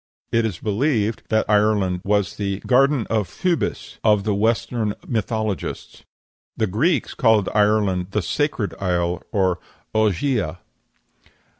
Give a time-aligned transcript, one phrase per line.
[0.31, 6.01] It is believed that Ireland was the "Garden of Phoebus" of the Western mythologists.
[6.57, 9.57] The Greeks called Ireland the "Sacred Isle" and
[9.93, 10.57] "Ogygia."